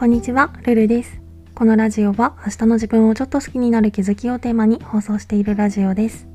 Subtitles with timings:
[0.00, 1.20] こんにちは、ルルです。
[1.54, 6.26] このラジオは明日の自分をちょっと好きになる気づきをテーマに放送しているラジオです。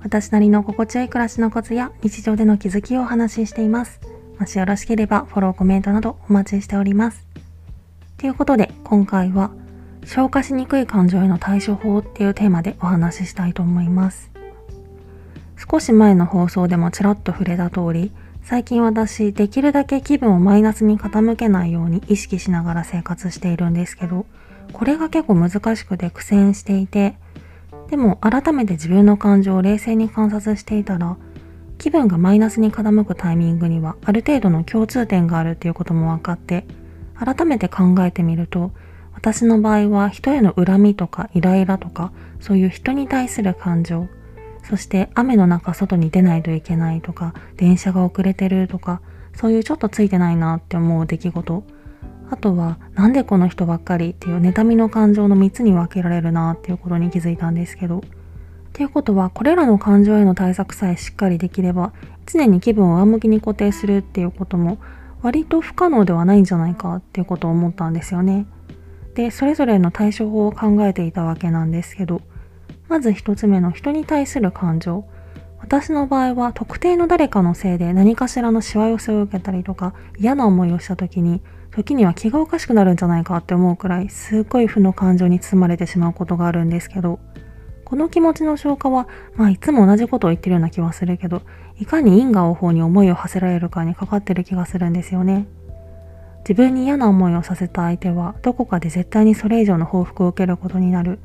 [0.00, 4.00] 私なりの心地よい暮らしのコツや日常での気づきをお話ししています。
[4.40, 7.24] もしよろしければフォロー、コメントなどお待ちしております。
[8.16, 9.52] ということで今回は
[10.04, 14.32] 消化しにくい感情への対処法っていうテーマでお話ししたいと思います。
[15.70, 18.10] 少し前の放送でもちらっと触れた通り、
[18.44, 24.26] 最近私できるだけ気分をマイナスに傾けないように意識しながら生活しているんですけど、
[24.72, 27.16] これが結構難しくて苦戦していて、
[27.88, 31.16] でも改めて自分の感情を冷静に観察していたら、
[31.78, 36.66] 気分がマイナスに傾くタイミングにはある程度の共通点があるっていうことも分かって、
[37.14, 38.72] 改めて考えてみると、
[39.14, 44.08] 私の場合は人への恨みとかイライラとか、そういう人に対する感情、
[44.62, 49.00] そして雨の中外に出ないといけないとか、電車が遅れてるとか、
[49.34, 51.64] そういうちょっとついてないなって思う出来事。
[52.30, 57.98] あとは、なんでこの人ばっかりっていう妬みの感情の3つに分けられるなっていうことに気づいたんですけど。
[57.98, 58.02] っ
[58.72, 61.92] ていうことは、これらの感情への対策さえしっかりできれば、
[62.24, 64.78] 常に気分を上向きに固定するっていうことも、
[65.20, 68.46] 割と不可能ではないんじゃないかっていうことを思ったんですよね。
[69.14, 72.22] で、それぞれの対処法を考えていたわけなんですけど、
[72.92, 75.06] まず一つ目の人に対する感情。
[75.58, 87.20] 私の場合は特定の誰かのせいで何かしらのしわ寄せを受けたりとか嫌な思いをした時に時には気がおかしくなるんじゃないかって思うくらいすっごい負の感情に包まれてしまうことがあるんですけど
[87.84, 91.42] この気持ちの消化はまあいつも同じことを言ってるような気はするけど
[91.78, 95.46] いかに因果応報に思いを馳せられるかにかかってる気がするんですよね。
[96.40, 101.20] 自分に嫌な思いをさせた相手はどこかで絶対にそれ以上の報復を受けることになる。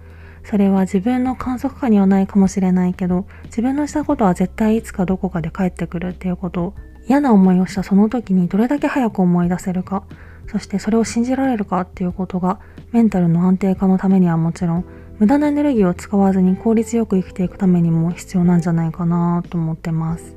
[0.50, 6.74] それは自分の観測下にはないかもしれないけど、自分のしたことは絶対いつかどこかで帰ってくるっていうことを、
[7.06, 10.04] 嫌な思いをしたその時にどれだけ早く思い出せるか、
[10.50, 12.62] そしてそれを信じられるかっていうことが、
[12.94, 14.86] メンタルの安定化のためにはもちろん、
[15.20, 20.37] 無駄なエネルギーを使わずに効率よく生きていくためにも必要なんじゃないかなと思ってます。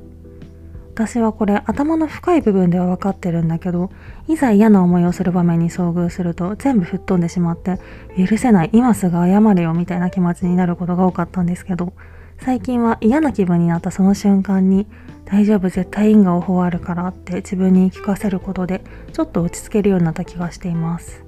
[1.01, 3.89] 私はこれ頭の深い部分では分かってるんだけど
[4.27, 7.79] いざ嫌な思いをする場面に遭遇すると全部吹っ飛んでしまって
[8.15, 11.93] 許せない今すぐ謝れよみたいな気持ちになることが多かったんですけど
[12.39, 14.85] 最近は嫌な気分になったその瞬間に
[15.25, 21.23] 大丈夫絶対因果応報あるからって自分に聞かせることでちょっと落ち着けるようになった気がしています。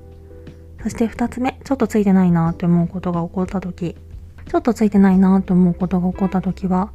[0.84, 3.96] そして2つ目ちょっとついてないなって思うことが起こった時
[4.50, 6.92] ちょっとついてないなって思うことが起こった時は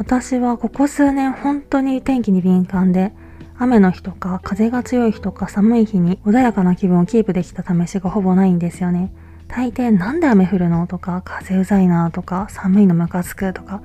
[0.00, 3.12] 私はここ数年本当に天気に敏感で
[3.58, 9.12] 雨の日とか風が強い日とか寒い日に穏やかな気分をキープできた試しがほぼないんですよね。
[9.46, 13.82] 大抵なんで雨降るのとか風うざいなとか寒いのムカつくとか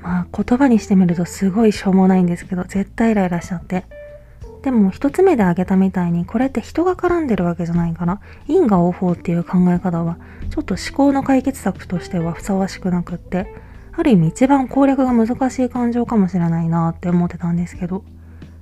[0.00, 3.84] まあ言葉にしてみるとすごいしょうもないんですけど絶対イライラしちゃって。
[4.62, 10.16] でも一つ目で挙げたみたいにこれって人が絡んでるわけじゃないから因果応報っていう考え方は
[10.50, 13.54] ちょっと思考の解決策としてはふさわしくなくって
[13.92, 18.04] ある意味一番攻略が難しい感情かもしれないなって思ってたんですけど、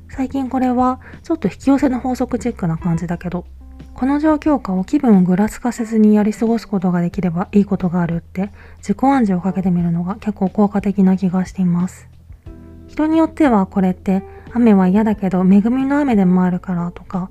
[0.09, 3.45] 最近これはちょっと引き寄せの法則チックな感じだけど、
[3.95, 12.09] この状況下を気分をぐらつかせずにやり過ごすことができればいいことがあるって自己暗示をかけてみるのが結構効果的な気がしています。
[12.89, 14.23] 人によってはこれって
[14.53, 17.31] 雨は嫌だけど恵みの雨でもあるからとか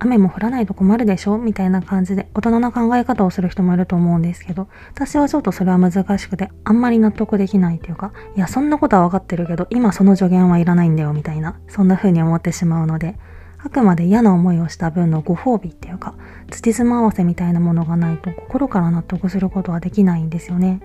[0.00, 1.38] 雨も降らないと困るでしょ？
[1.38, 13.16] みたいな感じで大人な考え方をする人もいると思うんですけど、私はちょっとそれは難しくて、あんまり納得できないというか、いや、そんなことは分かってるけど、今その助言はいらないんだよみたいな、そんな風に思ってしまうので、
[13.60, 16.14] あくまで嫌な思いをした分のご褒美っていうか、
[16.48, 20.80] 土妻合わせみたいなものがないと心から納得することはできないんですよね。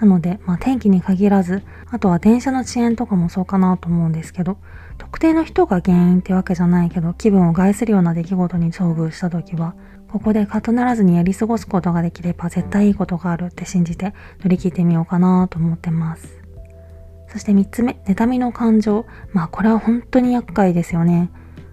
[0.00, 4.56] なので、まあ天気に限らず、あとは電車の遅延とかもそうかなと思うんですけど、
[4.96, 9.74] 特定の人が原因ってわけじゃないけど、気分を害するような出来事に遭遇した時は、
[10.10, 14.12] ここでかとならずにやり過ごすことができれば絶対いいことがあるって信じて
[14.42, 16.40] 乗り切ってみようかなと思ってます。
[17.28, 19.06] そして3つ目、妬みの感情。
[19.32, 21.30] まあこれは本当に厄介ですよね。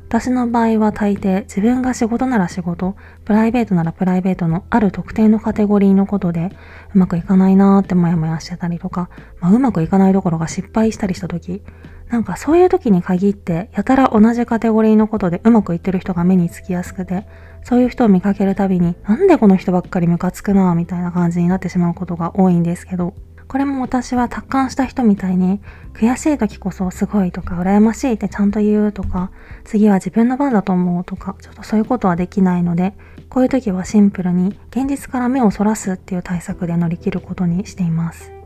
[0.09, 2.95] 私の場合は大抵自分が仕事なら仕事、
[3.25, 6.49] プライベートならプライベートのある特定のカテゴリーのことで
[6.95, 9.09] うまくいかないなーってモヤモヤしてたりとか、
[9.41, 11.61] まあ、うまくいかないどころが失敗したりした時、
[12.07, 17.27] なんかそういう時に限ってやたら同じカテゴリーのことでうまくいってる人が目につきやすくて、
[17.63, 23.13] そういう人を見かけるたびになんでこの人ばっかりムカつくなーみたいな感じになってしまうことが多いんですけど、
[23.47, 25.61] これも私は達観した人みたいに、
[25.93, 29.31] 悔しい時こそすごいとか、羨ましいってちゃんと言うとか、
[29.63, 32.93] 次は自分の番だと思うとか、ちょっとそういうことはできないので、
[33.29, 38.36] こういう時はシンプルに現実から目をそらすっていう対策で乗り切ることにしています。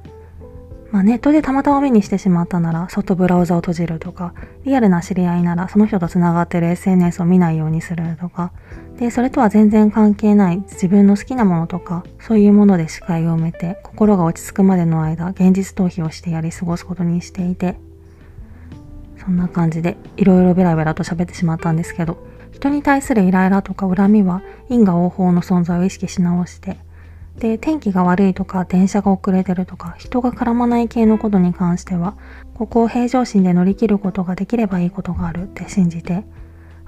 [0.91, 4.33] まあ、ネットでたまたま目にしてしまったなら、そっとブラウザを閉じるとか、
[4.65, 8.51] リアルな知り合いならその人と繋がってる SNS を見ないようにするとか、
[8.97, 17.77] で、それとは全然関係ない自分の好きなものとか、そういうもので視界を埋めて、心が落ち着くまでの間、現実逃避をしてやり過ごすことにしていて、
[19.17, 22.17] そんな感じで、いろいろベラベラと喋ってしまったんですけど、
[22.51, 26.77] 人に対するイライラとか恨みは因果応報の存在を意識し直して、
[27.37, 32.15] で、天気が悪いとか、電車が遅れてるとか、人が絡まない系のことに関しては、
[32.53, 36.23] ここを平常心で乗り切ることができればいいことがあるって信じて、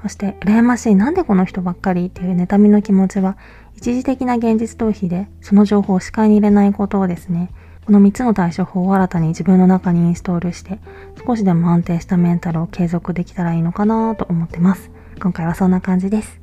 [0.02, 3.38] そして、羨ましい、なんでこの人ばっかりっていう妬みの気持ちは、
[3.76, 7.50] 一時的な現実逃避で、その情報を視界に入れないことをですね、
[7.86, 10.80] この3つの対処法を新たに自分の中にインストールして、
[11.26, 14.92] 少しでも安定したメンタルを継続できたらいいのかなと思ってます。
[15.22, 16.43] 今回はそんな感じです。